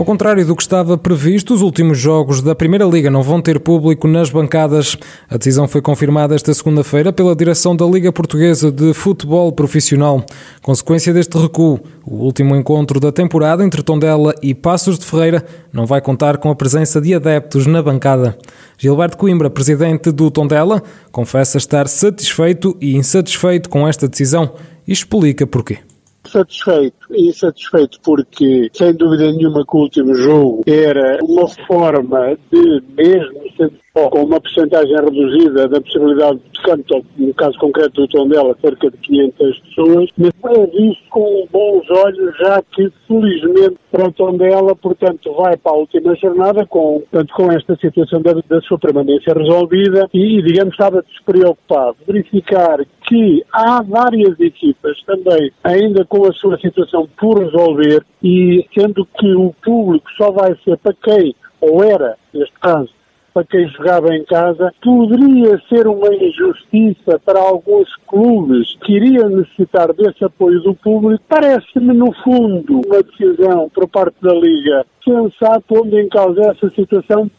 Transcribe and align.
Ao 0.00 0.06
contrário 0.06 0.46
do 0.46 0.56
que 0.56 0.62
estava 0.62 0.96
previsto, 0.96 1.52
os 1.52 1.60
últimos 1.60 1.98
jogos 1.98 2.40
da 2.40 2.54
Primeira 2.54 2.86
Liga 2.86 3.10
não 3.10 3.22
vão 3.22 3.38
ter 3.38 3.60
público 3.60 4.08
nas 4.08 4.30
bancadas. 4.30 4.96
A 5.28 5.36
decisão 5.36 5.68
foi 5.68 5.82
confirmada 5.82 6.34
esta 6.34 6.54
segunda-feira 6.54 7.12
pela 7.12 7.36
direção 7.36 7.76
da 7.76 7.84
Liga 7.84 8.10
Portuguesa 8.10 8.72
de 8.72 8.94
Futebol 8.94 9.52
Profissional. 9.52 10.24
Consequência 10.62 11.12
deste 11.12 11.36
recuo, 11.36 11.80
o 12.02 12.14
último 12.14 12.56
encontro 12.56 12.98
da 12.98 13.12
temporada 13.12 13.62
entre 13.62 13.82
Tondela 13.82 14.34
e 14.40 14.54
Passos 14.54 14.98
de 14.98 15.04
Ferreira 15.04 15.44
não 15.70 15.84
vai 15.84 16.00
contar 16.00 16.38
com 16.38 16.48
a 16.48 16.56
presença 16.56 16.98
de 16.98 17.14
adeptos 17.14 17.66
na 17.66 17.82
bancada. 17.82 18.38
Gilberto 18.78 19.18
Coimbra, 19.18 19.50
presidente 19.50 20.10
do 20.10 20.30
Tondela, 20.30 20.82
confessa 21.12 21.58
estar 21.58 21.86
satisfeito 21.86 22.74
e 22.80 22.96
insatisfeito 22.96 23.68
com 23.68 23.86
esta 23.86 24.08
decisão 24.08 24.54
e 24.88 24.92
explica 24.94 25.46
porquê 25.46 25.80
satisfeito. 26.24 26.96
Insatisfeito 27.10 27.98
porque, 28.02 28.70
sem 28.72 28.94
dúvida 28.94 29.30
nenhuma, 29.32 29.64
que 29.64 29.76
o 29.76 29.80
último 29.80 30.14
jogo 30.14 30.62
era 30.66 31.18
uma 31.22 31.48
forma 31.66 32.36
de, 32.50 32.82
mesmo 32.96 33.49
sendo 33.60 34.10
com 34.10 34.24
uma 34.24 34.40
porcentagem 34.40 34.94
reduzida 34.94 35.68
da 35.68 35.80
possibilidade 35.80 36.38
de 36.38 36.62
canto, 36.62 37.04
no 37.16 37.34
caso 37.34 37.58
concreto 37.58 38.00
do 38.00 38.08
Tondela, 38.08 38.56
cerca 38.60 38.90
de 38.90 38.96
500 38.98 39.58
pessoas, 39.60 40.10
mas 40.16 40.30
é 40.44 40.66
visto 40.66 41.08
com 41.10 41.46
bons 41.50 41.90
olhos, 41.90 42.36
já 42.38 42.62
que, 42.62 42.90
felizmente, 43.06 43.76
para 43.90 44.08
o 44.08 44.12
Tondela, 44.12 44.74
portanto, 44.76 45.32
vai 45.34 45.56
para 45.56 45.72
a 45.72 45.76
última 45.76 46.14
jornada 46.16 46.64
com, 46.66 47.00
portanto, 47.00 47.34
com 47.34 47.52
esta 47.52 47.76
situação 47.76 48.22
da, 48.22 48.32
da 48.48 48.60
sua 48.62 48.78
permanência 48.78 49.34
resolvida 49.34 50.08
e, 50.14 50.42
digamos, 50.42 50.72
estava 50.72 51.02
despreocupado. 51.02 51.96
Verificar 52.06 52.78
que 53.08 53.44
há 53.52 53.82
várias 53.82 54.38
equipas 54.38 55.02
também 55.02 55.50
ainda 55.64 56.04
com 56.04 56.26
a 56.26 56.32
sua 56.32 56.58
situação 56.58 57.08
por 57.18 57.42
resolver 57.42 58.04
e 58.22 58.64
sendo 58.72 59.06
que 59.18 59.34
o 59.34 59.52
público 59.62 60.08
só 60.16 60.30
vai 60.30 60.56
ser 60.64 60.76
para 60.78 60.94
quem, 60.94 61.34
ou 61.60 61.82
era, 61.82 62.16
neste 62.32 62.54
caso, 62.60 62.88
para 63.32 63.44
quem 63.46 63.68
jogava 63.68 64.14
em 64.14 64.24
casa, 64.24 64.72
poderia 64.82 65.60
ser 65.68 65.86
uma 65.86 66.14
injustiça 66.14 67.18
para 67.24 67.40
alguns 67.40 67.88
clubes 68.06 68.76
que 68.84 68.94
iriam 68.94 69.28
necessitar 69.28 69.92
desse 69.92 70.24
apoio 70.24 70.60
do 70.62 70.74
público. 70.74 71.22
Parece-me, 71.28 71.92
no 71.94 72.12
fundo, 72.24 72.80
uma 72.86 73.02
decisão 73.02 73.70
por 73.74 73.88
parte 73.88 74.16
da 74.22 74.34
Liga 74.34 74.84
sensata, 75.04 75.62
pondo 75.66 75.98
em 75.98 76.08
causa 76.08 76.40
essa 76.42 76.70
situação 76.70 77.30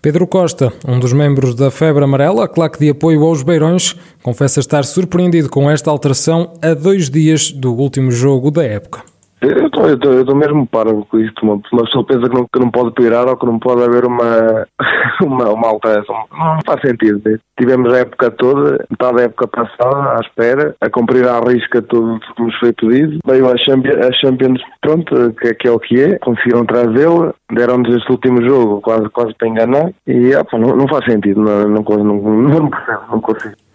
Pedro 0.00 0.26
Costa, 0.26 0.72
um 0.86 0.98
dos 0.98 1.12
membros 1.12 1.54
da 1.54 1.70
Febre 1.70 2.04
Amarela, 2.04 2.48
claque 2.48 2.78
de 2.78 2.90
apoio 2.90 3.24
aos 3.24 3.42
Beirões, 3.42 3.94
confessa 4.22 4.60
estar 4.60 4.84
surpreendido 4.84 5.50
com 5.50 5.70
esta 5.70 5.90
alteração 5.90 6.54
a 6.62 6.74
dois 6.74 7.10
dias 7.10 7.50
do 7.50 7.74
último 7.74 8.10
jogo 8.10 8.50
da 8.50 8.64
época. 8.64 9.15
Eu 9.40 10.20
estou 10.20 10.34
mesmo 10.34 10.66
parado 10.66 11.04
com 11.10 11.18
isto. 11.18 11.42
Uma, 11.42 11.60
uma 11.72 11.84
pessoa 11.84 12.06
pensa 12.06 12.28
que 12.28 12.34
não, 12.34 12.46
que 12.50 12.58
não 12.58 12.70
pode 12.70 12.92
pirar 12.92 13.28
ou 13.28 13.36
que 13.36 13.46
não 13.46 13.58
pode 13.58 13.82
haver 13.82 14.06
uma, 14.06 14.66
uma, 15.22 15.52
uma 15.52 15.68
alteração. 15.68 16.16
Não 16.32 16.58
faz 16.64 16.80
sentido. 16.80 17.20
Né? 17.24 17.38
Tivemos 17.58 17.92
a 17.92 17.98
época 17.98 18.30
toda, 18.30 18.84
metade 18.90 19.16
da 19.16 19.22
época 19.24 19.48
passada, 19.48 20.16
à 20.16 20.20
espera, 20.20 20.74
a 20.80 20.88
cumprir 20.88 21.28
à 21.28 21.38
risca 21.40 21.82
tudo 21.82 22.14
o 22.14 22.20
que 22.20 22.42
nos 22.42 22.58
foi 22.58 22.72
pedido. 22.72 23.18
Veio 23.26 23.50
a 23.50 23.56
Champions, 23.58 24.06
a 24.06 24.12
Champions 24.12 24.60
pronto, 24.80 25.34
que, 25.34 25.54
que, 25.54 25.68
é 25.68 25.70
o 25.70 25.78
que 25.78 26.00
é. 26.00 26.18
Conseguiram 26.18 26.64
trazê-la, 26.64 27.34
deram-nos 27.52 27.94
este 27.94 28.10
último 28.10 28.42
jogo 28.42 28.80
quase, 28.80 29.08
quase 29.10 29.34
para 29.34 29.48
enganar. 29.48 29.90
E 30.06 30.34
opa, 30.34 30.58
não, 30.58 30.76
não 30.76 30.88
faz 30.88 31.04
sentido. 31.04 31.42
Não, 31.42 31.68
não, 31.68 31.82
não, 31.82 32.04
não, 32.04 32.42
não, 32.42 32.70
não 33.10 33.20
consigo. 33.20 33.65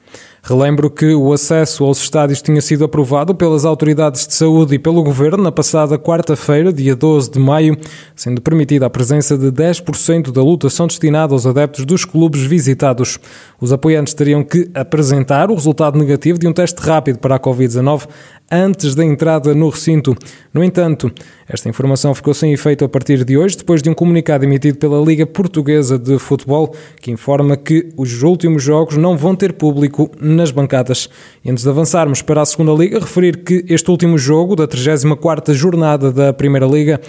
Relembro 0.43 0.89
que 0.89 1.13
o 1.13 1.31
acesso 1.31 1.83
aos 1.83 1.99
estádios 1.99 2.41
tinha 2.41 2.59
sido 2.61 2.83
aprovado 2.83 3.35
pelas 3.35 3.63
autoridades 3.63 4.25
de 4.25 4.33
saúde 4.33 4.73
e 4.73 4.79
pelo 4.79 5.03
governo 5.03 5.43
na 5.43 5.51
passada 5.51 5.99
quarta-feira, 5.99 6.73
dia 6.73 6.95
12 6.95 7.29
de 7.29 7.39
maio, 7.39 7.77
sendo 8.15 8.41
permitida 8.41 8.87
a 8.87 8.89
presença 8.89 9.37
de 9.37 9.51
10% 9.51 10.31
da 10.31 10.41
lotação 10.41 10.87
destinada 10.87 11.35
aos 11.35 11.45
adeptos 11.45 11.85
dos 11.85 12.05
clubes 12.05 12.41
visitados. 12.41 13.19
Os 13.59 13.71
apoiantes 13.71 14.15
teriam 14.15 14.43
que 14.43 14.67
apresentar 14.73 15.51
o 15.51 15.53
resultado 15.53 15.99
negativo 15.99 16.39
de 16.39 16.47
um 16.47 16.53
teste 16.53 16.81
rápido 16.81 17.19
para 17.19 17.35
a 17.35 17.39
Covid-19 17.39 18.07
antes 18.51 18.95
da 18.95 19.05
entrada 19.05 19.53
no 19.53 19.69
recinto. 19.69 20.15
No 20.51 20.63
entanto, 20.63 21.11
esta 21.53 21.67
informação 21.67 22.15
ficou 22.15 22.33
sem 22.33 22.53
efeito 22.53 22.85
a 22.85 22.89
partir 22.89 23.25
de 23.25 23.37
hoje, 23.37 23.57
depois 23.57 23.81
de 23.81 23.89
um 23.89 23.93
comunicado 23.93 24.45
emitido 24.45 24.77
pela 24.77 25.03
Liga 25.03 25.25
Portuguesa 25.25 25.99
de 25.99 26.17
Futebol, 26.17 26.73
que 27.01 27.11
informa 27.11 27.57
que 27.57 27.89
os 27.97 28.23
últimos 28.23 28.63
jogos 28.63 28.95
não 28.95 29.17
vão 29.17 29.35
ter 29.35 29.51
público 29.51 30.09
nas 30.17 30.49
bancadas. 30.49 31.09
E 31.43 31.51
antes 31.51 31.65
de 31.65 31.69
avançarmos 31.69 32.21
para 32.21 32.41
a 32.41 32.45
segunda 32.45 32.71
Liga, 32.71 32.99
referir 32.99 33.43
que 33.43 33.65
este 33.67 33.91
último 33.91 34.17
jogo 34.17 34.55
da 34.55 34.65
34ª 34.65 35.53
jornada 35.53 36.09
da 36.09 36.31
Primeira 36.31 36.65
Liga 36.65 37.01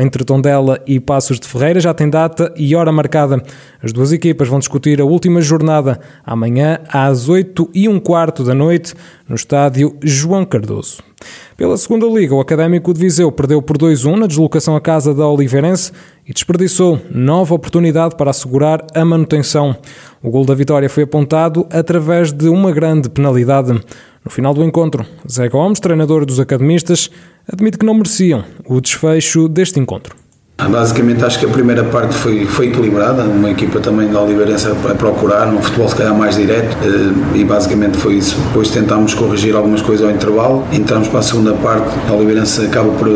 entre 0.00 0.24
Tondela 0.24 0.80
e 0.86 0.98
Passos 0.98 1.38
de 1.38 1.46
Ferreira 1.46 1.80
já 1.80 1.92
tem 1.92 2.08
data 2.08 2.52
e 2.56 2.74
hora 2.74 2.92
marcada. 2.92 3.42
As 3.82 3.92
duas 3.92 4.12
equipas 4.12 4.48
vão 4.48 4.58
discutir 4.58 5.00
a 5.00 5.04
última 5.04 5.40
jornada 5.40 6.00
amanhã 6.24 6.80
às 6.88 7.28
8 7.28 7.70
e 7.74 7.88
um 7.88 7.98
quarto 7.98 8.44
da 8.44 8.54
noite 8.54 8.94
no 9.28 9.34
estádio 9.34 9.96
João 10.02 10.44
Cardoso. 10.44 11.02
Pela 11.56 11.76
segunda 11.76 12.06
liga, 12.06 12.34
o 12.34 12.40
Académico 12.40 12.92
de 12.92 13.00
Viseu 13.00 13.30
perdeu 13.30 13.62
por 13.62 13.78
2-1 13.78 14.16
na 14.16 14.26
deslocação 14.26 14.74
à 14.74 14.80
casa 14.80 15.14
da 15.14 15.26
Oliveirense 15.26 15.92
e 16.26 16.32
desperdiçou 16.32 17.00
nova 17.10 17.54
oportunidade 17.54 18.16
para 18.16 18.30
assegurar 18.30 18.84
a 18.94 19.04
manutenção. 19.04 19.76
O 20.22 20.30
gol 20.30 20.44
da 20.44 20.54
vitória 20.54 20.88
foi 20.88 21.04
apontado 21.04 21.66
através 21.70 22.32
de 22.32 22.48
uma 22.48 22.72
grande 22.72 23.08
penalidade. 23.08 23.72
No 24.24 24.30
final 24.30 24.54
do 24.54 24.62
encontro, 24.62 25.04
Zé 25.28 25.48
Gomes, 25.48 25.80
treinador 25.80 26.24
dos 26.24 26.38
academistas, 26.38 27.10
admite 27.50 27.78
que 27.78 27.86
não 27.86 27.94
mereciam 27.94 28.44
o 28.64 28.80
desfecho 28.80 29.48
deste 29.48 29.78
encontro. 29.78 30.21
Basicamente 30.68 31.24
acho 31.24 31.38
que 31.38 31.46
a 31.46 31.48
primeira 31.48 31.84
parte 31.84 32.14
foi, 32.14 32.44
foi 32.46 32.68
equilibrada, 32.68 33.22
uma 33.22 33.50
equipa 33.50 33.80
também 33.80 34.08
da 34.08 34.20
Oliveirense 34.20 34.68
a 34.68 34.94
procurar, 34.94 35.46
num 35.46 35.60
futebol 35.60 35.88
se 35.88 35.96
calhar 35.96 36.14
mais 36.14 36.36
direto. 36.36 36.76
Eh, 36.82 37.38
e 37.38 37.44
basicamente 37.44 37.96
foi 37.96 38.14
isso. 38.14 38.36
Depois 38.48 38.70
tentámos 38.70 39.14
corrigir 39.14 39.54
algumas 39.54 39.82
coisas 39.82 40.06
ao 40.06 40.12
intervalo, 40.12 40.64
entramos 40.72 41.08
para 41.08 41.20
a 41.20 41.22
segunda 41.22 41.52
parte, 41.54 41.88
a 42.08 42.12
Oliveirense 42.12 42.66
acaba 42.66 42.90
por, 42.92 43.08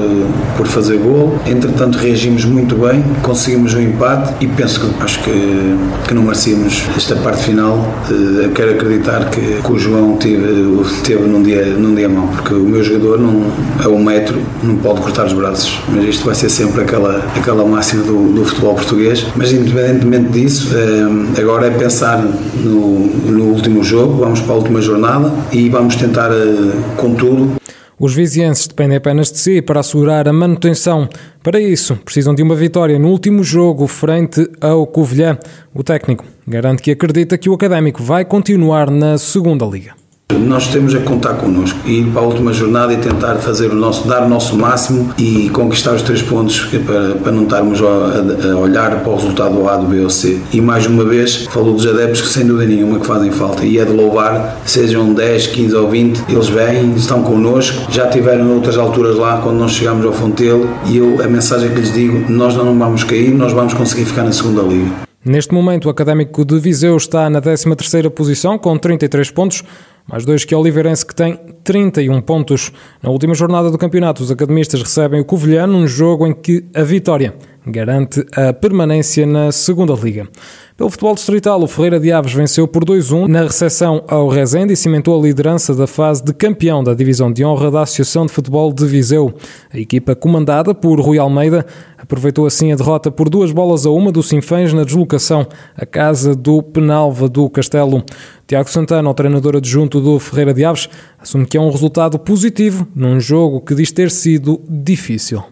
por 0.57 0.67
fazer 0.67 0.99
gol, 0.99 1.39
entretanto 1.47 1.97
reagimos 1.99 2.45
muito 2.45 2.75
bem, 2.77 3.05
conseguimos 3.23 3.75
um 3.75 3.81
empate. 3.81 4.35
E 4.41 4.47
penso 4.47 4.81
que 4.81 5.03
acho 5.03 5.23
que, 5.23 5.77
que 6.07 6.15
não 6.15 6.23
merecíamos 6.23 6.85
esta 6.97 7.17
parte 7.17 7.45
final. 7.45 7.87
Eh, 8.11 8.49
quero 8.55 8.73
acreditar 8.73 9.31
que, 9.31 9.61
que 9.63 9.73
o 9.73 9.79
João 9.79 10.17
teve, 10.17 10.85
teve 11.05 11.23
num, 11.25 11.43
dia, 11.43 11.65
num 11.67 11.95
dia 11.95 12.09
mau, 12.09 12.29
porque 12.29 12.55
o 12.55 12.61
meu 12.61 12.83
jogador 12.83 13.19
não, 13.19 13.43
é 13.83 13.89
um 13.89 14.03
metro, 14.03 14.41
não 14.63 14.77
pode 14.77 15.01
cortar 15.01 15.27
os 15.27 15.33
braços, 15.33 15.79
mas 15.89 16.05
isto 16.05 16.25
vai 16.25 16.35
ser 16.35 16.49
sempre 16.51 16.83
aquela 16.83 17.25
aquela 17.39 17.65
máxima 17.65 18.03
do, 18.03 18.33
do 18.33 18.45
futebol 18.45 18.75
português. 18.75 19.27
Mas 19.37 19.53
independentemente 19.53 20.31
disso, 20.31 20.75
eh, 20.77 21.41
agora 21.41 21.67
é 21.67 21.71
pensar 21.71 22.23
no, 22.23 23.07
no 23.07 23.45
último 23.45 23.83
jogo, 23.83 24.19
vamos 24.19 24.41
para 24.41 24.55
a 24.55 24.57
última 24.57 24.81
jornada 24.81 25.33
e 25.53 25.69
vamos 25.69 25.97
tentar, 25.97 26.31
eh, 26.31 26.73
com 26.97 27.15
tudo, 27.15 27.57
os 27.99 28.15
vizienses 28.15 28.67
dependem 28.67 28.99
apenas 28.99 29.33
de 29.33 29.39
si 29.39 29.63
para 29.63 29.81
assegurar 29.81 30.29
a 30.29 30.33
manutenção. 30.33 31.09
Para 31.43 31.59
isso, 31.59 31.97
precisam 32.05 32.35
de 32.35 32.43
uma 32.43 32.55
vitória 32.55 32.99
no 32.99 33.09
último 33.09 33.43
jogo 33.43 33.87
frente 33.87 34.47
ao 34.61 34.87
Covilhã. 34.87 35.39
O 35.75 35.83
técnico 35.83 36.23
garante 36.47 36.83
que 36.83 36.91
acredita 36.91 37.39
que 37.39 37.49
o 37.49 37.55
Académico 37.55 38.03
vai 38.03 38.27
continuar 38.27 38.91
na 38.91 39.17
segunda 39.17 39.65
Liga. 39.65 40.06
Nós 40.33 40.67
temos 40.69 40.93
a 40.93 40.99
contar 41.01 41.35
connosco 41.35 41.79
ir 41.89 42.05
para 42.11 42.21
a 42.21 42.25
última 42.25 42.53
jornada 42.53 42.93
e 42.93 42.97
tentar 42.97 43.37
fazer 43.37 43.71
o 43.71 43.77
nosso, 43.77 44.09
dar 44.09 44.25
o 44.25 44.29
nosso 44.29 44.57
máximo 44.57 45.15
e 45.17 45.49
conquistar 45.51 45.93
os 45.93 46.03
três 46.03 46.21
pontos 46.21 46.67
para, 46.85 47.15
para 47.15 47.31
não 47.31 47.45
estarmos 47.45 47.81
a, 47.81 48.53
a, 48.53 48.57
olhar 48.57 49.03
para 49.03 49.13
o 49.13 49.15
resultado 49.15 49.55
do 49.55 49.69
A, 49.69 49.77
do 49.77 49.87
B 49.87 50.01
ou 50.01 50.11
C. 50.11 50.41
E 50.53 50.61
mais 50.61 50.85
uma 50.87 51.05
vez, 51.05 51.47
falou 51.47 51.75
dos 51.75 51.87
adeptos 51.87 52.23
que 52.23 52.29
sem 52.29 52.45
dúvida 52.45 52.73
nenhuma 52.73 52.99
que 52.99 53.07
fazem 53.07 53.31
falta 53.31 53.65
e 53.65 53.79
é 53.79 53.85
de 53.85 53.93
louvar, 53.93 54.61
sejam 54.67 55.15
10, 55.15 55.47
15 55.47 55.75
ou 55.77 55.89
20, 55.89 56.25
eles 56.29 56.49
vêm, 56.49 56.95
estão 56.95 57.23
connosco, 57.23 57.91
já 57.91 58.09
tiveram 58.09 58.53
outras 58.53 58.77
alturas 58.77 59.17
lá 59.17 59.39
quando 59.41 59.59
nós 59.59 59.71
chegamos 59.71 60.05
ao 60.05 60.13
Fontelo 60.13 60.69
e 60.87 60.97
eu, 60.97 61.23
a 61.23 61.29
mensagem 61.29 61.71
que 61.71 61.81
lhes 61.81 61.93
digo, 61.93 62.31
nós 62.31 62.57
não 62.57 62.77
vamos 62.77 63.05
cair, 63.05 63.33
nós 63.33 63.53
vamos 63.53 63.75
conseguir 63.75 64.05
ficar 64.05 64.25
na 64.25 64.33
segunda 64.33 64.63
liga. 64.63 65.07
Neste 65.25 65.53
momento, 65.53 65.87
o 65.87 65.91
Académico 65.91 66.45
de 66.45 66.57
Viseu 66.61 66.97
está 66.97 67.29
na 67.29 67.43
13ª 67.43 68.09
posição 68.11 68.57
com 68.57 68.79
33 68.79 69.29
pontos, 69.33 69.65
mais 70.09 70.25
dois 70.25 70.45
que 70.45 70.55
o 70.55 70.61
Oliveirense, 70.61 71.05
que 71.05 71.15
tem 71.15 71.39
31 71.65 72.21
pontos. 72.21 72.73
Na 73.03 73.11
última 73.11 73.35
jornada 73.35 73.71
do 73.71 73.79
campeonato, 73.79 74.23
os 74.23 74.31
academistas 74.31 74.81
recebem 74.81 75.21
o 75.21 75.25
Covilhã 75.25 75.67
num 75.67 75.87
jogo 75.87 76.27
em 76.27 76.33
que 76.33 76.65
a 76.75 76.83
vitória 76.83 77.35
garante 77.67 78.25
a 78.33 78.53
permanência 78.53 79.27
na 79.27 79.51
segunda 79.51 79.93
liga. 79.95 80.29
Pelo 80.77 80.91
futebol 80.91 81.15
distrital, 81.15 81.61
o 81.63 81.67
Ferreira 81.67 81.99
de 81.99 82.13
Aves 82.13 82.33
venceu 82.33 82.69
por 82.69 82.85
2-1 82.85 83.27
na 83.27 83.43
recepção 83.43 84.05
ao 84.07 84.29
Rezende 84.29 84.75
e 84.75 84.77
cimentou 84.77 85.19
a 85.19 85.23
liderança 85.23 85.75
da 85.75 85.87
fase 85.87 86.23
de 86.23 86.33
campeão 86.33 86.85
da 86.85 86.95
divisão 86.95 87.33
de 87.33 87.45
honra 87.45 87.71
da 87.71 87.83
Associação 87.83 88.27
de 88.27 88.33
Futebol 88.33 88.73
de 88.73 88.87
Viseu. 88.87 89.35
A 89.73 89.79
equipa 89.79 90.15
comandada 90.15 90.75
por 90.75 91.01
Rui 91.01 91.19
Almeida 91.19 91.67
aproveitou 92.07 92.47
assim 92.47 92.73
a 92.73 92.77
derrota 92.77 93.11
por 93.11 93.29
duas 93.29 93.51
bolas 93.51 93.85
a 93.85 93.91
uma 93.91 94.13
do 94.13 94.23
Sinfãs 94.23 94.73
na 94.73 94.85
deslocação 94.85 95.45
à 95.77 95.85
casa 95.85 96.37
do 96.37 96.63
Penalva 96.63 97.29
do 97.29 97.51
Castelo. 97.51 98.05
Tiago 98.47 98.71
Santana, 98.71 99.11
o 99.11 99.15
treinador 99.15 99.57
adjunto 99.57 100.01
do 100.01 100.19
Ferreira 100.21 100.55
de 100.55 100.65
Aves, 100.65 100.89
assume 101.19 101.47
que 101.47 101.57
é 101.57 101.61
um 101.61 101.71
resultado 101.71 102.17
positivo 102.17 102.87
num 102.95 103.19
jogo 103.19 103.61
que 103.61 103.75
diz 103.75 103.91
ter 103.91 104.11
sido 104.13 104.63
difícil. 104.69 105.43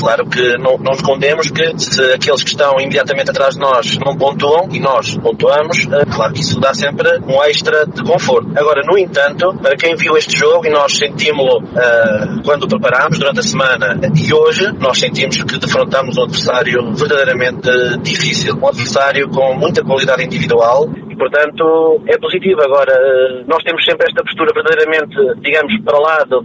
Claro 0.00 0.24
que 0.24 0.56
não, 0.56 0.78
não 0.78 0.92
escondemos 0.92 1.50
que 1.50 1.78
se 1.78 2.02
aqueles 2.14 2.42
que 2.42 2.48
estão 2.48 2.80
imediatamente 2.80 3.30
atrás 3.30 3.54
de 3.54 3.60
nós 3.60 3.98
não 3.98 4.16
pontuam 4.16 4.66
e 4.72 4.80
nós 4.80 5.14
pontuamos, 5.18 5.86
eh, 5.92 6.06
claro 6.10 6.32
que 6.32 6.40
isso 6.40 6.58
dá 6.58 6.72
sempre 6.72 7.18
um 7.28 7.44
extra 7.44 7.84
de 7.84 8.02
conforto. 8.02 8.50
Agora, 8.56 8.80
no 8.82 8.96
entanto, 8.96 9.54
para 9.60 9.76
quem 9.76 9.94
viu 9.96 10.16
este 10.16 10.38
jogo 10.38 10.66
e 10.66 10.70
nós 10.70 10.96
sentimos-lo 10.96 11.58
uh, 11.58 12.42
quando 12.44 12.62
o 12.62 12.68
preparámos 12.68 13.18
durante 13.18 13.40
a 13.40 13.42
semana 13.42 14.00
e 14.16 14.32
hoje, 14.32 14.72
nós 14.78 14.98
sentimos 14.98 15.42
que 15.42 15.58
defrontamos 15.58 16.16
um 16.16 16.22
adversário 16.22 16.94
verdadeiramente 16.94 17.68
difícil, 18.02 18.56
um 18.56 18.68
adversário 18.68 19.28
com 19.28 19.54
muita 19.54 19.84
qualidade 19.84 20.24
individual 20.24 20.88
portanto, 21.20 22.00
é 22.06 22.16
positivo. 22.16 22.62
Agora, 22.62 22.92
eh, 22.94 23.44
nós 23.46 23.62
temos 23.62 23.84
sempre 23.84 24.06
esta 24.08 24.24
postura 24.24 24.52
verdadeiramente, 24.54 25.14
digamos, 25.42 25.78
para 25.84 25.98
lá 25.98 26.24
do, 26.24 26.40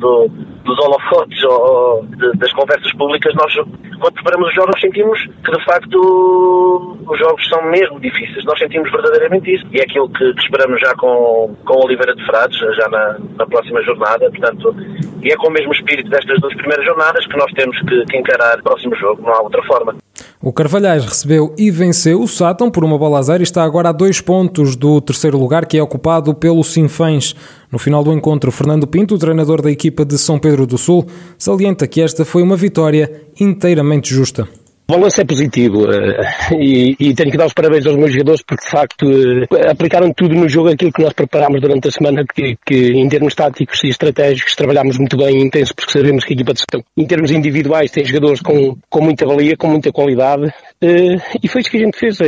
dos 0.65 0.77
holofotes 0.79 1.43
ou 1.43 2.03
de, 2.05 2.37
das 2.37 2.51
conversas 2.53 2.91
públicas 2.93 3.33
nós, 3.35 3.53
quando 3.99 4.13
preparamos 4.15 4.49
os 4.49 4.55
jogos, 4.55 4.81
sentimos 4.81 5.19
que 5.21 5.51
de 5.51 5.63
facto 5.63 6.97
os 7.07 7.19
jogos 7.19 7.47
são 7.47 7.61
mesmo 7.69 7.99
difíceis. 7.99 8.43
Nós 8.45 8.57
sentimos 8.57 8.91
verdadeiramente 8.91 9.53
isso. 9.53 9.65
E 9.71 9.79
é 9.79 9.83
aquilo 9.83 10.09
que, 10.09 10.33
que 10.33 10.41
esperamos 10.41 10.81
já 10.81 10.93
com, 10.95 11.55
com 11.65 11.85
Oliveira 11.85 12.15
de 12.15 12.25
Frades, 12.25 12.57
já 12.57 12.89
na, 12.89 13.17
na, 13.37 13.45
próxima 13.45 13.81
jornada. 13.83 14.29
Portanto, 14.31 14.75
e 15.21 15.31
é 15.31 15.35
com 15.37 15.47
o 15.47 15.51
mesmo 15.51 15.71
espírito 15.71 16.09
destas 16.09 16.39
duas 16.41 16.55
primeiras 16.55 16.85
jornadas 16.85 17.25
que 17.27 17.37
nós 17.37 17.51
temos 17.53 17.79
que, 17.81 18.05
que 18.05 18.17
encarar 18.17 18.59
o 18.59 18.63
próximo 18.63 18.95
jogo. 18.95 19.21
Não 19.21 19.33
há 19.33 19.41
outra 19.41 19.63
forma. 19.63 19.95
O 20.41 20.53
Carvalhais 20.53 21.03
recebeu 21.03 21.55
e 21.57 21.71
venceu 21.71 22.21
o 22.21 22.27
Sátão 22.27 22.69
por 22.69 22.83
uma 22.83 22.97
bola 22.97 23.19
a 23.19 23.21
zero 23.21 23.41
e 23.41 23.43
está 23.43 23.63
agora 23.63 23.89
a 23.89 23.91
dois 23.91 24.21
pontos 24.21 24.75
do 24.75 25.01
terceiro 25.01 25.39
lugar, 25.39 25.65
que 25.65 25.77
é 25.77 25.81
ocupado 25.81 26.35
pelo 26.35 26.63
Sinfãs. 26.63 27.35
No 27.75 27.79
final 27.79 28.05
do 28.05 28.13
encontro, 28.13 28.53
Fernando 28.53 28.87
Pinto, 28.87 29.17
treinador 29.17 29.61
da 29.61 29.69
equipa 29.69 30.05
de 30.05 30.17
São 30.17 30.39
Pedro 30.39 30.65
do 30.65 30.77
Sul, 30.77 31.05
salienta 31.37 31.85
que 31.85 31.99
esta 31.99 32.23
foi 32.23 32.41
uma 32.41 32.55
vitória 32.55 33.23
inteiramente 33.37 34.13
justa. 34.13 34.47
O 34.87 34.93
balanço 34.93 35.19
é 35.19 35.25
positivo 35.25 35.91
eh, 35.91 36.55
e, 36.59 36.95
e, 36.99 37.15
tenho 37.15 37.31
que 37.31 37.37
dar 37.37 37.47
os 37.47 37.53
parabéns 37.53 37.87
aos 37.87 37.95
meus 37.95 38.11
jogadores 38.11 38.43
porque 38.45 38.65
de 38.65 38.69
facto 38.69 39.05
eh, 39.09 39.71
aplicaram 39.71 40.13
tudo 40.13 40.35
no 40.35 40.47
jogo 40.47 40.69
aquilo 40.69 40.93
que 40.93 41.01
nós 41.01 41.11
preparámos 41.11 41.59
durante 41.59 41.87
a 41.87 41.91
semana 41.91 42.23
que, 42.23 42.55
que 42.63 42.91
em 42.91 43.09
termos 43.09 43.33
táticos 43.33 43.83
e 43.83 43.87
estratégicos 43.87 44.55
trabalhámos 44.55 44.99
muito 44.99 45.17
bem 45.17 45.41
intenso 45.41 45.73
porque 45.73 45.91
sabemos 45.91 46.23
que 46.23 46.33
a 46.33 46.35
equipa 46.35 46.53
de 46.53 46.59
gestão 46.59 46.83
em 46.95 47.07
termos 47.07 47.31
individuais 47.31 47.89
tem 47.89 48.05
jogadores 48.05 48.41
com, 48.41 48.77
com 48.87 49.01
muita 49.01 49.25
valia, 49.25 49.57
com 49.57 49.69
muita 49.69 49.91
qualidade 49.91 50.53
eh, 50.79 51.17
e 51.41 51.47
foi 51.47 51.61
isso 51.61 51.71
que 51.71 51.77
a 51.77 51.79
gente 51.79 51.97
fez. 51.97 52.19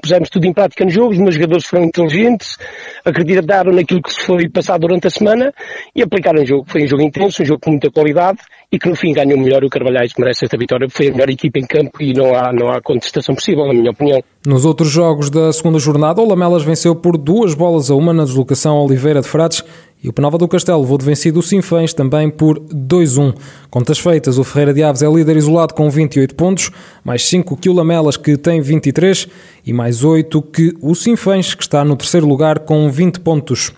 Pusemos 0.00 0.30
tudo 0.30 0.46
em 0.46 0.52
prática 0.52 0.84
no 0.84 0.90
jogo, 0.92 1.10
os 1.10 1.18
meus 1.18 1.34
jogadores 1.34 1.66
foram 1.66 1.86
inteligentes, 1.86 2.56
acreditaram 3.04 3.72
naquilo 3.72 4.00
que 4.00 4.12
se 4.12 4.20
foi 4.20 4.48
passado 4.48 4.82
durante 4.82 5.08
a 5.08 5.10
semana 5.10 5.52
e 5.92 6.04
aplicaram 6.04 6.40
o 6.40 6.46
jogo. 6.46 6.66
Foi 6.68 6.84
um 6.84 6.86
jogo 6.86 7.02
intenso, 7.02 7.42
um 7.42 7.46
jogo 7.46 7.60
com 7.60 7.70
muita 7.70 7.90
qualidade 7.90 8.38
e 8.70 8.78
que 8.78 8.88
no 8.88 8.96
fim 8.96 9.12
ganhou 9.12 9.38
melhor 9.38 9.64
o 9.64 9.68
Carvalhais 9.68 10.12
merece 10.18 10.44
esta 10.44 10.56
vitória. 10.56 10.88
Foi 10.90 11.08
a 11.08 11.12
melhor 11.12 11.30
equipa 11.30 11.58
em 11.58 11.66
campo 11.66 12.02
e 12.02 12.12
não 12.12 12.34
há, 12.34 12.52
não 12.52 12.68
há 12.68 12.80
contestação 12.80 13.34
possível, 13.34 13.66
na 13.66 13.74
minha 13.74 13.90
opinião. 13.90 14.22
Nos 14.44 14.64
outros 14.64 14.90
jogos 14.90 15.30
da 15.30 15.52
segunda 15.52 15.78
jornada, 15.78 16.20
o 16.20 16.28
Lamelas 16.28 16.62
venceu 16.62 16.94
por 16.94 17.16
duas 17.16 17.54
bolas 17.54 17.90
a 17.90 17.94
uma 17.94 18.12
na 18.12 18.24
deslocação 18.24 18.76
Oliveira 18.76 19.20
de 19.20 19.28
Frades 19.28 19.62
e 20.02 20.08
o 20.08 20.12
Penalva 20.12 20.38
do 20.38 20.46
Castelo 20.46 20.80
levou 20.80 20.98
de 20.98 21.04
vencido 21.04 21.40
o 21.40 21.42
Sinfãs 21.42 21.94
também 21.94 22.28
por 22.28 22.60
2-1. 22.60 23.34
Contas 23.70 23.98
feitas, 23.98 24.38
o 24.38 24.44
Ferreira 24.44 24.74
de 24.74 24.82
Aves 24.82 25.02
é 25.02 25.08
líder 25.08 25.36
isolado 25.36 25.74
com 25.74 25.88
28 25.88 26.34
pontos, 26.34 26.70
mais 27.02 27.24
5 27.26 27.56
que 27.56 27.68
o 27.68 27.72
Lamelas 27.72 28.16
que 28.16 28.36
tem 28.36 28.60
23 28.60 29.26
e 29.64 29.72
mais 29.72 30.04
8 30.04 30.42
que 30.42 30.74
o 30.80 30.94
Sinfãs 30.94 31.54
que 31.54 31.62
está 31.62 31.84
no 31.84 31.96
terceiro 31.96 32.26
lugar 32.26 32.60
com 32.60 32.88
20 32.90 33.20
pontos. 33.20 33.72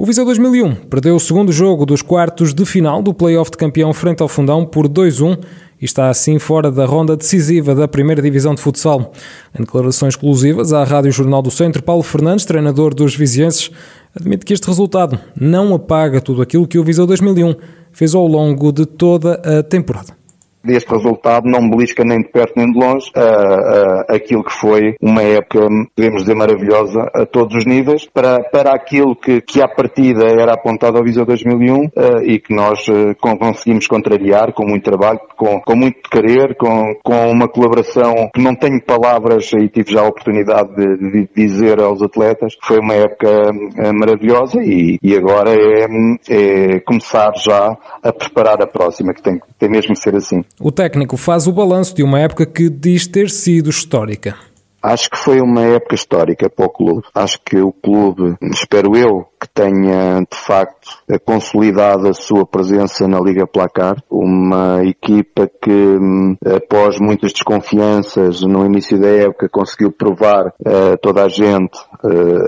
O 0.00 0.06
Viseu 0.06 0.24
2001 0.24 0.76
perdeu 0.88 1.14
o 1.14 1.20
segundo 1.20 1.52
jogo 1.52 1.84
dos 1.84 2.00
quartos 2.00 2.54
de 2.54 2.64
final 2.64 3.02
do 3.02 3.12
play-off 3.12 3.50
de 3.50 3.58
campeão 3.58 3.92
frente 3.92 4.22
ao 4.22 4.28
Fundão 4.28 4.64
por 4.64 4.88
2-1 4.88 5.38
e 5.78 5.84
está 5.84 6.08
assim 6.08 6.38
fora 6.38 6.70
da 6.72 6.86
ronda 6.86 7.14
decisiva 7.14 7.74
da 7.74 7.86
primeira 7.86 8.22
divisão 8.22 8.54
de 8.54 8.62
futsal. 8.62 9.12
Em 9.54 9.60
declarações 9.60 10.14
exclusivas 10.14 10.72
à 10.72 10.84
Rádio 10.84 11.12
Jornal 11.12 11.42
do 11.42 11.50
Centro, 11.50 11.82
Paulo 11.82 12.02
Fernandes, 12.02 12.46
treinador 12.46 12.94
dos 12.94 13.14
vizienses, 13.14 13.70
admite 14.16 14.46
que 14.46 14.54
este 14.54 14.66
resultado 14.68 15.20
não 15.38 15.74
apaga 15.74 16.18
tudo 16.18 16.40
aquilo 16.40 16.66
que 16.66 16.78
o 16.78 16.82
Viseu 16.82 17.06
2001 17.06 17.56
fez 17.92 18.14
ao 18.14 18.26
longo 18.26 18.72
de 18.72 18.86
toda 18.86 19.34
a 19.34 19.62
temporada 19.62 20.19
deste 20.62 20.90
resultado 20.90 21.48
não 21.48 21.68
belisca 21.68 22.04
nem 22.04 22.18
de 22.18 22.28
perto 22.28 22.54
nem 22.56 22.70
de 22.70 22.78
longe 22.78 23.10
uh, 23.16 23.20
uh, 23.20 24.14
aquilo 24.14 24.44
que 24.44 24.52
foi 24.52 24.94
uma 25.00 25.22
época, 25.22 25.60
podemos 25.96 26.22
dizer, 26.22 26.34
maravilhosa 26.34 27.10
a 27.14 27.26
todos 27.26 27.56
os 27.56 27.64
níveis, 27.64 28.06
para, 28.12 28.42
para 28.50 28.72
aquilo 28.72 29.16
que, 29.16 29.40
que 29.40 29.62
à 29.62 29.68
partida 29.68 30.24
era 30.26 30.54
apontado 30.54 30.98
ao 30.98 31.04
Viseu 31.04 31.24
2001 31.24 31.76
uh, 31.76 31.90
e 32.24 32.38
que 32.38 32.54
nós 32.54 32.86
uh, 32.88 33.14
conseguimos 33.20 33.86
contrariar 33.86 34.52
com 34.52 34.64
muito 34.66 34.84
trabalho, 34.84 35.20
com, 35.36 35.60
com 35.60 35.76
muito 35.76 36.08
querer, 36.10 36.56
com, 36.56 36.94
com 37.02 37.30
uma 37.30 37.48
colaboração 37.48 38.30
que 38.34 38.42
não 38.42 38.54
tenho 38.54 38.82
palavras 38.82 39.50
e 39.52 39.68
tive 39.68 39.92
já 39.92 40.02
a 40.02 40.08
oportunidade 40.08 40.74
de, 40.74 41.10
de 41.10 41.28
dizer 41.34 41.80
aos 41.80 42.02
atletas. 42.02 42.56
Foi 42.62 42.78
uma 42.78 42.94
época 42.94 43.28
uh, 43.50 43.94
maravilhosa 43.94 44.62
e, 44.62 44.98
e 45.02 45.16
agora 45.16 45.50
é, 45.50 45.86
é 46.28 46.80
começar 46.80 47.32
já 47.36 47.76
a 48.02 48.12
preparar 48.12 48.62
a 48.62 48.66
próxima, 48.66 49.14
que 49.14 49.22
tem, 49.22 49.40
tem 49.58 49.68
mesmo 49.68 49.94
que 49.94 50.00
ser 50.00 50.14
assim. 50.16 50.42
O 50.58 50.72
técnico 50.72 51.16
faz 51.16 51.46
o 51.46 51.52
balanço 51.52 51.94
de 51.94 52.02
uma 52.02 52.18
época 52.18 52.46
que 52.46 52.68
diz 52.68 53.06
ter 53.06 53.30
sido 53.30 53.70
histórica. 53.70 54.36
Acho 54.82 55.10
que 55.10 55.16
foi 55.18 55.40
uma 55.40 55.62
época 55.62 55.94
histórica 55.94 56.48
para 56.48 56.66
o 56.66 56.70
clube. 56.70 57.02
Acho 57.14 57.38
que 57.44 57.58
o 57.58 57.72
clube, 57.72 58.36
espero 58.42 58.96
eu, 58.96 59.29
que 59.40 59.48
tenha 59.48 60.20
de 60.20 60.36
facto 60.36 60.98
consolidado 61.24 62.08
a 62.08 62.12
sua 62.12 62.44
presença 62.44 63.08
na 63.08 63.18
Liga 63.20 63.46
Placar. 63.46 64.02
Uma 64.10 64.84
equipa 64.84 65.50
que, 65.60 65.70
hum, 65.70 66.36
após 66.44 67.00
muitas 67.00 67.32
desconfianças 67.32 68.42
no 68.42 68.66
início 68.66 69.00
da 69.00 69.08
época, 69.08 69.48
conseguiu 69.48 69.90
provar 69.90 70.52
a 70.64 70.96
toda 70.98 71.24
a 71.24 71.28
gente 71.28 71.78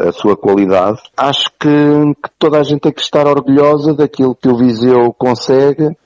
a 0.07 0.13
sua 0.13 0.37
qualidade. 0.37 1.01
Acho 1.17 1.51
que, 1.59 1.69
que, 1.69 2.31
toda 2.39 2.59
a 2.59 2.63
gente 2.63 2.81
tem 2.81 2.93
que 2.93 3.01
estar 3.01 3.27
orgulhosa 3.27 3.95
daquilo 3.95 4.35
que 4.35 4.49
o 4.49 4.57
Viseu 4.57 5.13
consegue. 5.13 5.97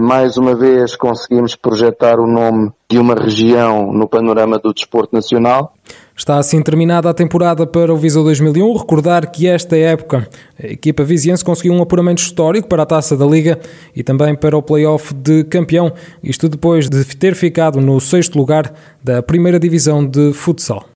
Mais 0.00 0.36
uma 0.36 0.54
vez 0.54 0.96
conseguimos 0.96 1.54
projetar 1.54 2.18
o 2.18 2.26
nome 2.26 2.70
de 2.90 2.98
uma 2.98 3.14
região 3.14 3.92
no 3.92 4.08
panorama 4.08 4.58
do 4.58 4.72
desporto 4.72 5.14
nacional. 5.14 5.74
Está 6.16 6.36
assim 6.36 6.60
terminada 6.60 7.08
a 7.08 7.14
temporada 7.14 7.64
para 7.66 7.94
o 7.94 7.96
Viseu 7.96 8.24
2001. 8.24 8.76
Recordar 8.76 9.30
que 9.30 9.46
esta 9.46 9.76
época 9.76 10.28
a 10.62 10.66
equipa 10.66 11.04
viziense 11.04 11.44
conseguiu 11.44 11.72
um 11.72 11.80
apuramento 11.80 12.20
histórico 12.20 12.66
para 12.66 12.82
a 12.82 12.86
Taça 12.86 13.16
da 13.16 13.24
Liga 13.24 13.58
e 13.94 14.02
também 14.02 14.34
para 14.34 14.56
o 14.56 14.62
play-off 14.62 15.14
de 15.14 15.44
campeão. 15.44 15.92
Isto 16.22 16.48
depois 16.48 16.88
de 16.88 17.04
ter 17.16 17.36
ficado 17.36 17.80
no 17.80 18.00
sexto 18.00 18.36
lugar 18.36 18.74
da 19.02 19.22
primeira 19.22 19.60
divisão 19.60 20.04
de 20.04 20.32
futsal. 20.32 20.84